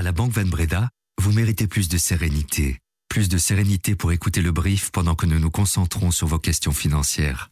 [0.00, 0.88] À la Banque Van Breda,
[1.20, 2.78] vous méritez plus de sérénité.
[3.10, 6.72] Plus de sérénité pour écouter le brief pendant que nous nous concentrons sur vos questions
[6.72, 7.50] financières.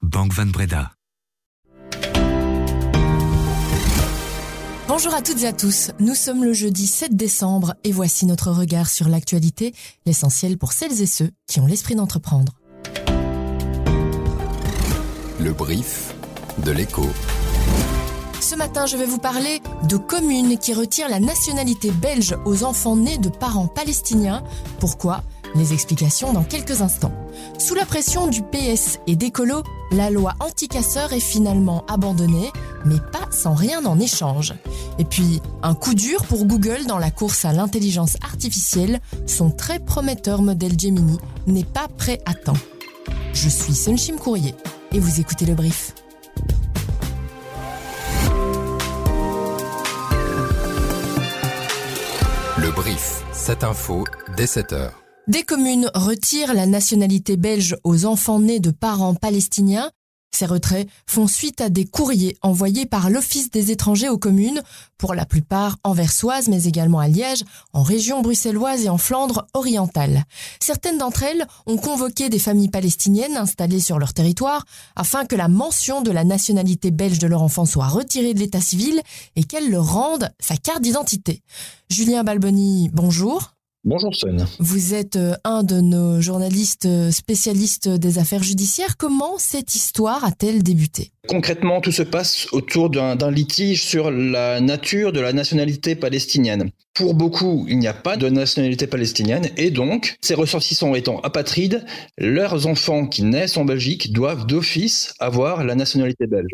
[0.00, 0.92] Banque Van Breda.
[4.88, 8.50] Bonjour à toutes et à tous, nous sommes le jeudi 7 décembre et voici notre
[8.50, 9.74] regard sur l'actualité,
[10.06, 12.54] l'essentiel pour celles et ceux qui ont l'esprit d'entreprendre.
[15.38, 16.14] Le brief
[16.64, 17.10] de l'écho.
[18.62, 23.18] Matin, je vais vous parler de communes qui retirent la nationalité belge aux enfants nés
[23.18, 24.44] de parents palestiniens.
[24.78, 25.24] Pourquoi?
[25.56, 27.10] Les explications dans quelques instants.
[27.58, 32.52] Sous la pression du PS et d'Écolo, la loi anti-casseurs est finalement abandonnée,
[32.84, 34.54] mais pas sans rien en échange.
[35.00, 39.80] Et puis, un coup dur pour Google dans la course à l'intelligence artificielle, son très
[39.80, 41.18] prometteur modèle Gemini
[41.48, 42.52] n'est pas prêt à temps.
[43.32, 44.54] Je suis Sunshim Courrier
[44.92, 45.94] et vous écoutez le brief.
[53.42, 54.04] Cette info
[54.36, 54.90] dès 7h.
[55.26, 59.90] Des communes retirent la nationalité belge aux enfants nés de parents palestiniens.
[60.34, 64.62] Ces retraits font suite à des courriers envoyés par l'Office des étrangers aux communes,
[64.96, 70.24] pour la plupart anversoises mais également à Liège, en région bruxelloise et en Flandre orientale.
[70.60, 74.64] Certaines d'entre elles ont convoqué des familles palestiniennes installées sur leur territoire
[74.96, 78.60] afin que la mention de la nationalité belge de leur enfant soit retirée de l'état
[78.60, 79.00] civil
[79.36, 81.42] et qu'elles leur rendent sa carte d'identité.
[81.90, 83.52] Julien Balboni, bonjour.
[83.84, 84.36] Bonjour Son.
[84.60, 88.96] Vous êtes euh, un de nos journalistes euh, spécialistes des affaires judiciaires.
[88.96, 91.10] Comment cette histoire a-t-elle débuté?
[91.28, 96.70] Concrètement, tout se passe autour d'un litige sur la nature de la nationalité palestinienne.
[96.94, 101.84] Pour beaucoup, il n'y a pas de nationalité palestinienne et donc, ces ressortissants étant apatrides,
[102.18, 106.50] leurs enfants qui naissent en Belgique doivent d'office avoir la nationalité belge.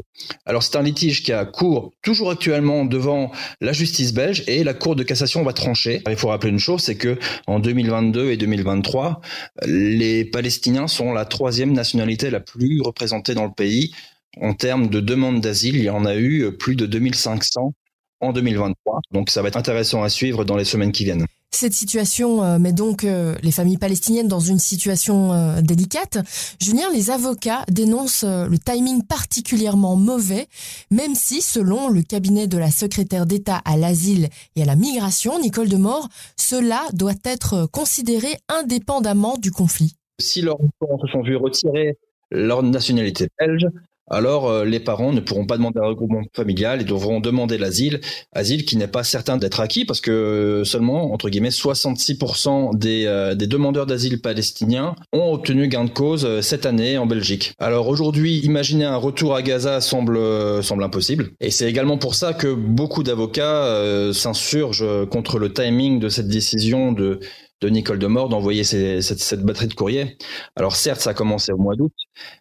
[0.47, 4.75] Alors c'est un litige qui a cours toujours actuellement devant la justice belge et la
[4.75, 6.03] Cour de cassation va trancher.
[6.09, 9.21] Il faut rappeler une chose, c'est que en 2022 et 2023,
[9.67, 13.93] les Palestiniens sont la troisième nationalité la plus représentée dans le pays
[14.41, 17.75] en termes de demandes d'asile, il y en a eu plus de 2500
[18.21, 19.01] en 2023.
[19.13, 21.27] Donc ça va être intéressant à suivre dans les semaines qui viennent.
[21.51, 26.19] Cette situation euh, met donc euh, les familles palestiniennes dans une situation euh, délicate.
[26.61, 30.47] Julien, les avocats dénoncent le timing particulièrement mauvais,
[30.91, 35.41] même si, selon le cabinet de la secrétaire d'État à l'asile et à la migration,
[35.41, 39.95] Nicole Demort, cela doit être considéré indépendamment du conflit.
[40.21, 41.97] Si leurs enfants se sont vus retirer
[42.31, 43.67] leur nationalité belge,
[44.11, 48.01] alors euh, les parents ne pourront pas demander un regroupement familial et devront demander l'asile,
[48.33, 53.05] asile qui n'est pas certain d'être acquis parce que euh, seulement, entre guillemets, 66% des,
[53.07, 57.53] euh, des, demandeurs d'asile palestiniens ont obtenu gain de cause cette année en Belgique.
[57.59, 60.19] Alors aujourd'hui, imaginer un retour à Gaza semble,
[60.63, 66.09] semble impossible et c'est également pour ça que beaucoup d'avocats s'insurgent contre le timing de
[66.09, 67.21] cette décision de
[67.61, 70.17] de Nicole Demort d'envoyer cette, batterie de courrier.
[70.57, 71.93] Alors certes, ça a commencé au mois d'août,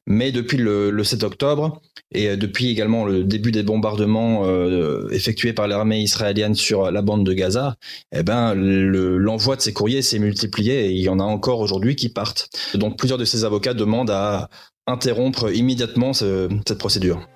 [0.05, 5.53] mais depuis le, 7 octobre et euh, depuis également le début des bombardements euh, effectués
[5.53, 7.75] par l'armée israélienne sur la bande de Gaza,
[8.13, 11.95] eh ben l'envoi de ces courriers s'est multiplié et il y en a encore aujourd'hui
[11.95, 12.49] qui partent.
[12.75, 14.49] Donc plusieurs de ces avocats demandent à
[14.85, 17.27] interrompre immédiatement cette procédure.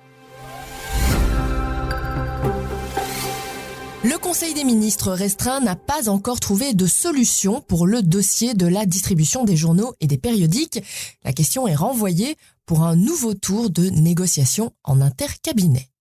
[4.04, 8.66] Le Conseil des ministres restreint n'a pas encore trouvé de solution pour le dossier de
[8.66, 10.82] la distribution des journaux et des périodiques.
[11.24, 12.36] La question est renvoyée
[12.66, 15.91] pour un nouveau tour de négociation en intercabinet.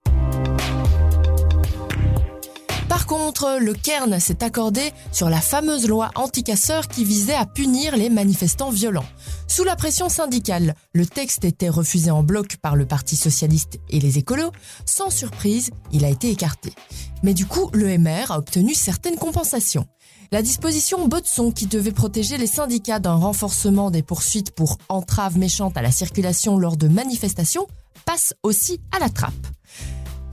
[2.92, 7.96] Par contre, le Cairn s'est accordé sur la fameuse loi anticasseur qui visait à punir
[7.96, 9.06] les manifestants violents.
[9.48, 14.02] Sous la pression syndicale, le texte était refusé en bloc par le Parti socialiste et
[14.02, 14.52] les écolos.
[14.86, 16.74] Sans surprise, il a été écarté.
[17.24, 19.88] Mais du coup, le MR a obtenu certaines compensations.
[20.34, 25.78] La disposition Botson qui devait protéger les syndicats d'un renforcement des poursuites pour entrave méchante
[25.78, 27.68] à la circulation lors de manifestations
[28.06, 29.48] passe aussi à la trappe.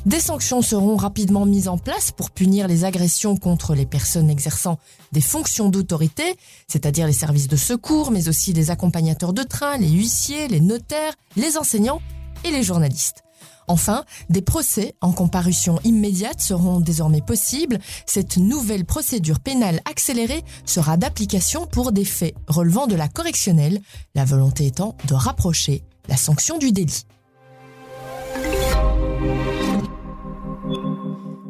[0.09, 4.79] Des sanctions seront rapidement mises en place pour punir les agressions contre les personnes exerçant
[5.13, 9.91] des fonctions d'autorité, c'est-à-dire les services de secours, mais aussi les accompagnateurs de train, les
[9.91, 12.01] huissiers, les notaires, les enseignants
[12.43, 13.23] et les journalistes.
[13.67, 17.79] Enfin, des procès en comparution immédiate seront désormais possibles.
[18.07, 23.83] Cette nouvelle procédure pénale accélérée sera d'application pour des faits relevant de la correctionnelle,
[24.15, 27.05] la volonté étant de rapprocher la sanction du délit.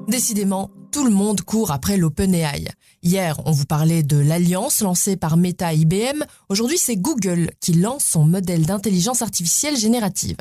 [0.08, 2.68] Décidément, tout le monde court après l'OpenAI.
[3.02, 6.24] Hier, on vous parlait de l'alliance lancée par Meta IBM.
[6.48, 10.38] Aujourd'hui, c'est Google qui lance son modèle d'intelligence artificielle générative.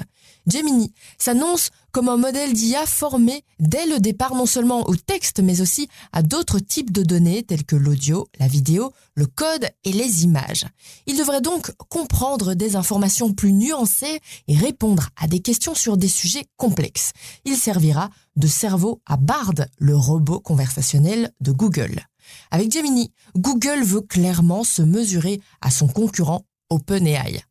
[0.47, 5.61] Gemini s'annonce comme un modèle d'IA formé dès le départ non seulement au texte mais
[5.61, 10.23] aussi à d'autres types de données telles que l'audio, la vidéo, le code et les
[10.23, 10.65] images.
[11.05, 16.07] Il devrait donc comprendre des informations plus nuancées et répondre à des questions sur des
[16.07, 17.11] sujets complexes.
[17.45, 22.01] Il servira de cerveau à Bard, le robot conversationnel de Google.
[22.51, 27.46] Avec Gemini, Google veut clairement se mesurer à son concurrent OpenAI.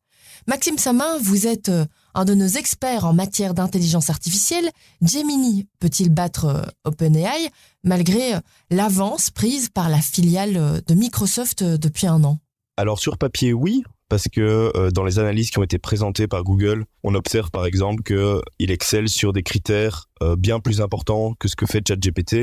[0.49, 4.71] Maxime Samin, vous êtes euh, un de nos experts en matière d'intelligence artificielle.
[5.03, 7.51] Gemini peut-il battre euh, OpenAI
[7.83, 8.41] malgré euh,
[8.71, 12.39] l'avance prise par la filiale de Microsoft depuis un an?
[12.77, 16.85] Alors sur papier, oui, parce que dans les analyses qui ont été présentées par Google,
[17.03, 20.09] on observe par exemple qu'il excelle sur des critères
[20.39, 22.35] bien plus importants que ce que fait ChatGPT,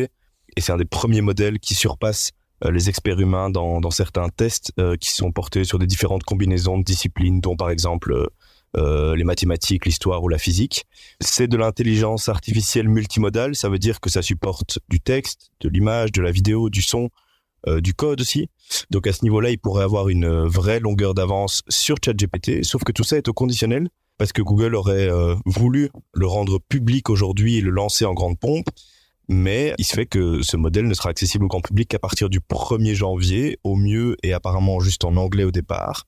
[0.57, 2.31] et c'est un des premiers modèles qui surpasse
[2.71, 6.77] les experts humains dans, dans certains tests euh, qui sont portés sur des différentes combinaisons
[6.77, 8.29] de disciplines, dont par exemple
[8.75, 10.85] euh, les mathématiques, l'histoire ou la physique.
[11.19, 16.11] C'est de l'intelligence artificielle multimodale, ça veut dire que ça supporte du texte, de l'image,
[16.11, 17.09] de la vidéo, du son,
[17.77, 18.49] du code aussi.
[18.89, 22.91] Donc à ce niveau-là, il pourrait avoir une vraie longueur d'avance sur ChatGPT, sauf que
[22.91, 23.87] tout ça est au conditionnel
[24.17, 25.07] parce que Google aurait
[25.45, 28.67] voulu le rendre public aujourd'hui et le lancer en grande pompe
[29.33, 32.29] mais il se fait que ce modèle ne sera accessible au grand public qu'à partir
[32.29, 36.05] du 1er janvier, au mieux et apparemment juste en anglais au départ,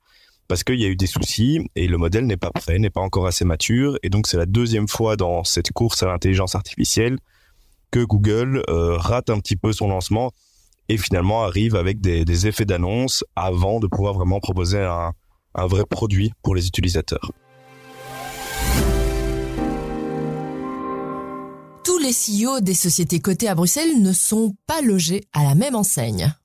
[0.48, 3.02] parce qu'il y a eu des soucis et le modèle n'est pas prêt, n'est pas
[3.02, 7.18] encore assez mature, et donc c'est la deuxième fois dans cette course à l'intelligence artificielle
[7.92, 10.32] que Google euh, rate un petit peu son lancement
[10.88, 15.14] et finalement arrive avec des, effets d'annonce avant de pouvoir vraiment proposer un
[15.66, 17.32] vrai produit pour les utilisateurs.
[22.06, 26.36] Les CEO des sociétés cotées à Bruxelles ne sont pas logés à la même enseigne.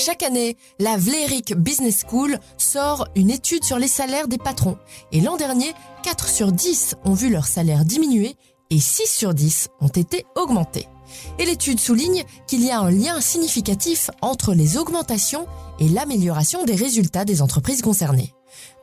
[0.00, 4.78] Chaque année, la Vlerik Business School sort une étude sur les salaires des patrons.
[5.12, 8.34] Et l'an dernier, 4 sur 10 ont vu leur salaire diminuer
[8.70, 10.88] et 6 sur 10 ont été augmentés.
[11.38, 15.46] Et l'étude souligne qu'il y a un lien significatif entre les augmentations
[15.78, 18.34] et l'amélioration des résultats des entreprises concernées.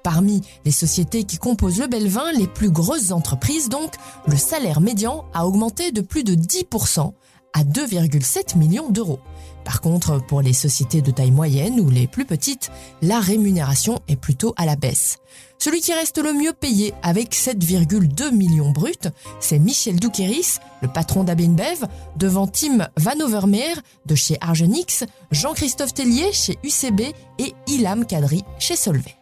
[0.06, 3.96] Parmi les sociétés qui composent le Belvin, les plus grosses entreprises donc,
[4.28, 7.12] le salaire médian a augmenté de plus de 10%
[7.54, 9.18] à 2,7 millions d'euros.
[9.64, 12.70] Par contre, pour les sociétés de taille moyenne ou les plus petites,
[13.02, 15.18] la rémunération est plutôt à la baisse.
[15.58, 19.10] Celui qui reste le mieux payé avec 7,2 millions bruts,
[19.40, 26.32] c'est Michel Doukeris, le patron d'Abinbev, devant Tim Van Overmeer de chez Argenix, Jean-Christophe Tellier
[26.32, 29.16] chez UCB et Ilham Kadri chez Solvay.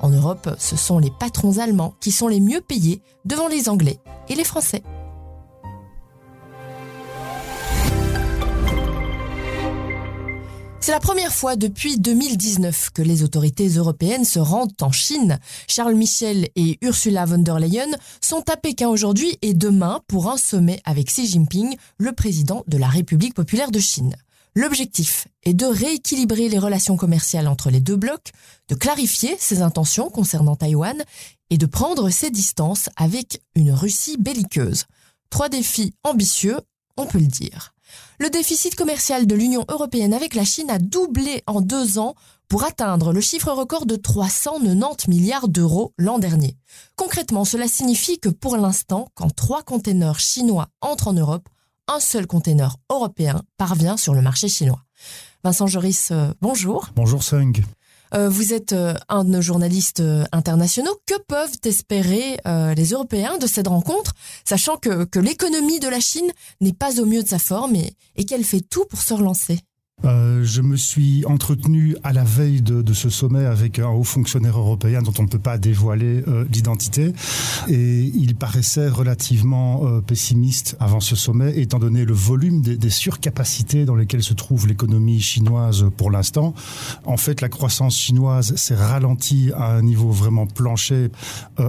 [0.00, 3.98] En Europe, ce sont les patrons allemands qui sont les mieux payés devant les Anglais
[4.28, 4.82] et les Français.
[10.80, 15.38] C'est la première fois depuis 2019 que les autorités européennes se rendent en Chine.
[15.66, 17.90] Charles Michel et Ursula von der Leyen
[18.22, 22.78] sont à Pékin aujourd'hui et demain pour un sommet avec Xi Jinping, le président de
[22.78, 24.16] la République populaire de Chine.
[24.58, 28.32] L'objectif est de rééquilibrer les relations commerciales entre les deux blocs,
[28.66, 31.04] de clarifier ses intentions concernant Taïwan
[31.50, 34.86] et de prendre ses distances avec une Russie belliqueuse.
[35.30, 36.58] Trois défis ambitieux,
[36.96, 37.72] on peut le dire.
[38.18, 42.16] Le déficit commercial de l'Union européenne avec la Chine a doublé en deux ans
[42.48, 46.56] pour atteindre le chiffre record de 390 milliards d'euros l'an dernier.
[46.96, 51.48] Concrètement, cela signifie que pour l'instant, quand trois containers chinois entrent en Europe,
[51.88, 54.84] un seul container européen parvient sur le marché chinois.
[55.44, 56.90] Vincent Joris, euh, bonjour.
[56.94, 57.62] Bonjour Sung.
[58.14, 60.96] Euh, vous êtes euh, un de nos journalistes internationaux.
[61.06, 62.38] Que peuvent espérer
[62.76, 64.12] les Européens de cette rencontre,
[64.44, 68.24] sachant que, que l'économie de la Chine n'est pas au mieux de sa forme et
[68.24, 69.60] qu'elle fait tout pour se relancer?
[70.04, 74.04] Euh, je me suis entretenu à la veille de, de, ce sommet avec un haut
[74.04, 77.12] fonctionnaire européen dont on ne peut pas dévoiler euh, l'identité.
[77.68, 82.90] Et il paraissait relativement euh, pessimiste avant ce sommet, étant donné le volume des, des
[82.90, 86.54] surcapacités dans lesquelles se trouve l'économie chinoise pour l'instant.
[87.04, 91.10] En fait, la croissance chinoise s'est ralentie à un niveau vraiment plancher.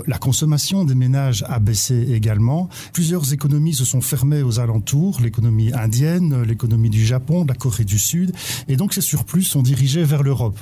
[0.07, 2.69] La consommation des ménages a baissé également.
[2.93, 7.97] Plusieurs économies se sont fermées aux alentours, l'économie indienne, l'économie du Japon, la Corée du
[7.97, 8.18] Sud
[8.67, 10.59] et donc ces surplus sont dirigés vers l'Europe.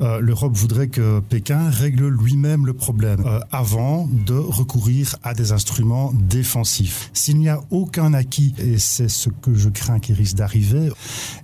[0.00, 5.52] Euh, L'Europe voudrait que Pékin règle lui-même le problème euh, avant de recourir à des
[5.52, 7.10] instruments défensifs.
[7.12, 10.90] S'il n'y a aucun acquis, et c'est ce que je crains qui risque d'arriver,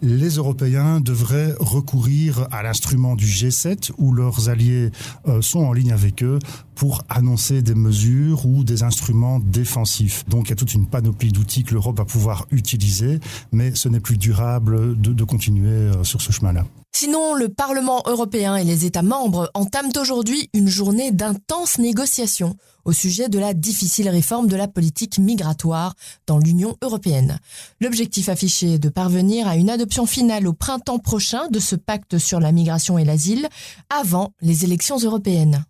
[0.02, 4.90] les Européens devraient recourir à l'instrument du G7 où leurs alliés
[5.26, 6.38] euh, sont en ligne avec eux
[6.78, 10.25] pour annoncer des mesures ou des instruments défensifs.
[10.28, 13.18] Donc il y a toute une panoplie d'outils que l'Europe va pouvoir utiliser,
[13.50, 16.64] mais ce n'est plus durable de, de continuer euh, sur ce chemin-là.
[16.92, 22.92] Sinon, le Parlement européen et les États membres entament aujourd'hui une journée d'intenses négociations au
[22.92, 25.94] sujet de la difficile réforme de la politique migratoire
[26.26, 27.38] dans l'Union européenne.
[27.80, 32.18] L'objectif affiché est de parvenir à une adoption finale au printemps prochain de ce pacte
[32.18, 33.49] sur la migration et l'asile
[33.90, 35.64] avant les élections européennes.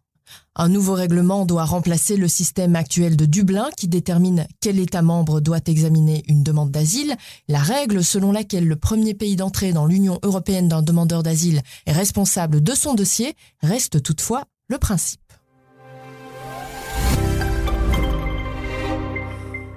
[0.60, 5.40] Un nouveau règlement doit remplacer le système actuel de Dublin qui détermine quel État membre
[5.40, 7.16] doit examiner une demande d'asile.
[7.46, 11.92] La règle selon laquelle le premier pays d'entrée dans l'Union européenne d'un demandeur d'asile est
[11.92, 15.20] responsable de son dossier reste toutefois le principe.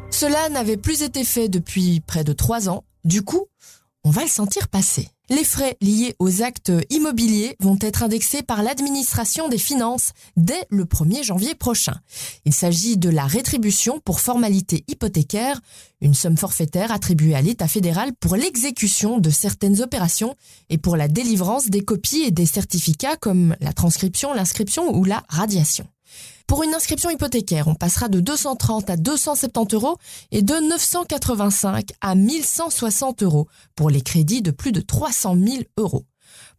[0.10, 2.84] Cela n'avait plus été fait depuis près de trois ans.
[3.06, 3.46] Du coup,
[4.04, 5.10] on va le sentir passer.
[5.32, 10.84] Les frais liés aux actes immobiliers vont être indexés par l'administration des finances dès le
[10.84, 11.94] 1er janvier prochain.
[12.44, 15.62] Il s'agit de la rétribution pour formalité hypothécaire,
[16.02, 20.36] une somme forfaitaire attribuée à l'État fédéral pour l'exécution de certaines opérations
[20.70, 25.24] et pour la délivrance des copies et des certificats comme la transcription, l'inscription ou la
[25.30, 25.88] radiation.
[26.52, 29.96] Pour une inscription hypothécaire, on passera de 230 à 270 euros
[30.32, 36.04] et de 985 à 1160 euros pour les crédits de plus de 300 000 euros.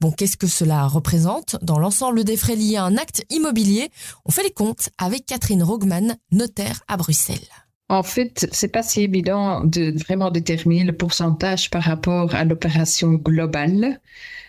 [0.00, 1.56] Bon, qu'est-ce que cela représente?
[1.60, 3.90] Dans l'ensemble des frais liés à un acte immobilier
[4.24, 7.61] On fait les comptes avec Catherine Rogman, notaire à Bruxelles.
[7.92, 13.12] En fait, c'est pas si évident de vraiment déterminer le pourcentage par rapport à l'opération
[13.12, 14.00] globale.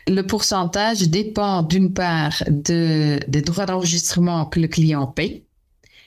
[0.07, 5.43] Le pourcentage dépend d'une part de, des droits d'enregistrement que le client paye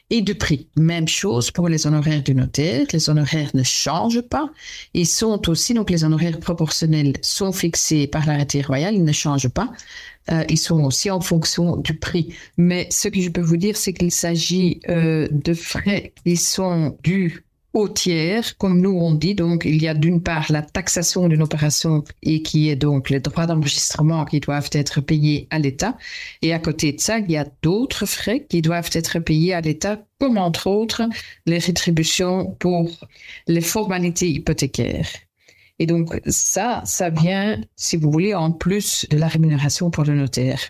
[0.09, 0.69] et du prix.
[0.76, 2.87] Même chose pour les honoraires du notaire.
[2.95, 4.49] Les honoraires ne changent pas.
[4.95, 9.50] Ils sont aussi, donc les honoraires proportionnels sont fixés par l'arrêté royal, ils ne changent
[9.50, 9.71] pas.
[10.30, 12.35] Euh, ils sont aussi en fonction du prix.
[12.56, 16.97] Mais ce que je peux vous dire, c'est qu'il s'agit euh, de frais qui sont
[17.02, 19.35] dus au tiers, comme nous on dit.
[19.35, 23.21] Donc, il y a d'une part la taxation d'une opération et qui est donc les
[23.21, 25.97] droits d'enregistrement qui doivent être payés à l'État.
[26.40, 29.61] Et à côté de ça, il y a d'autres frais qui doivent être payés à
[29.61, 31.02] l'État, comme entre autres
[31.45, 32.90] les rétributions pour
[33.47, 35.25] les formalités hypothécaires.
[35.78, 40.14] Et donc, ça, ça vient, si vous voulez, en plus de la rémunération pour le
[40.14, 40.61] notaire.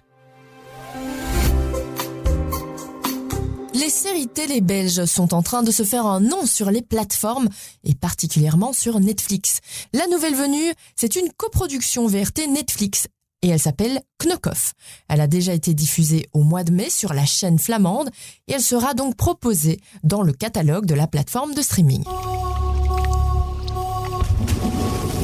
[3.75, 7.49] Les séries télé belges sont en train de se faire un nom sur les plateformes
[7.85, 9.61] et particulièrement sur Netflix.
[9.93, 13.07] La nouvelle venue, c'est une coproduction VRT Netflix
[13.43, 14.73] et elle s'appelle Knockoff.
[15.09, 18.11] Elle a déjà été diffusée au mois de mai sur la chaîne flamande
[18.49, 22.03] et elle sera donc proposée dans le catalogue de la plateforme de streaming.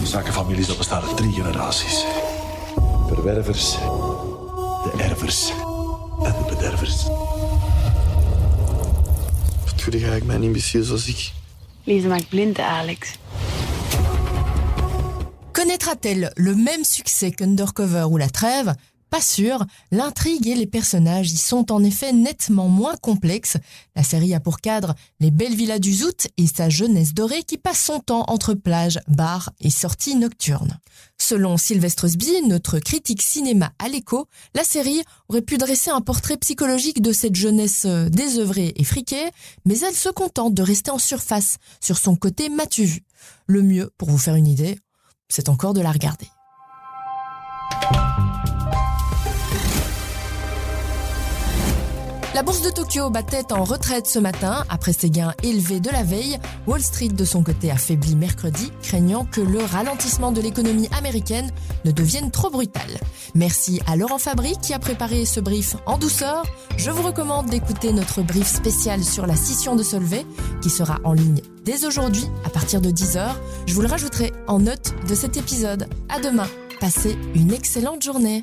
[0.07, 2.05] Zakenfamilies, dat bestaat uit drie generaties.
[3.09, 3.71] De wervers,
[4.83, 5.51] de ervers
[6.23, 7.05] en de bedervers.
[9.65, 11.33] Wat doe ik mij niet imbécile zoals ik?
[11.85, 13.19] Lise maakt blind, Alex.
[15.53, 18.75] Connaîtra-t-elle le même succès qu'Undercover ou La Trêve
[19.13, 23.59] Pas sûr, l'intrigue et les personnages y sont en effet nettement moins complexes.
[23.95, 27.59] La série a pour cadre les belles villas du Zout et sa jeunesse dorée qui
[27.59, 30.79] passe son temps entre plages, bars et sorties nocturnes.
[31.19, 36.39] Selon Sylvestre Sby, notre critique cinéma à l'écho, la série aurait pu dresser un portrait
[36.39, 39.29] psychologique de cette jeunesse euh, désœuvrée et friquée,
[39.67, 43.05] mais elle se contente de rester en surface, sur son côté matu.
[43.47, 44.79] Le mieux, pour vous faire une idée,
[45.29, 46.29] c'est encore de la regarder.
[52.35, 56.03] La bourse de Tokyo battait en retraite ce matin après ses gains élevés de la
[56.03, 56.39] veille.
[56.67, 61.51] Wall Street de son côté affaibli mercredi, craignant que le ralentissement de l'économie américaine
[61.85, 62.89] ne devienne trop brutal.
[63.35, 66.47] Merci à Laurent Fabry qui a préparé ce brief en douceur.
[66.79, 70.25] Je vous recommande d'écouter notre brief spécial sur la scission de Solvay
[70.63, 73.29] qui sera en ligne dès aujourd'hui à partir de 10h.
[73.67, 75.87] Je vous le rajouterai en note de cet épisode.
[76.09, 76.49] À demain.
[76.81, 78.43] Passez une excellente journée.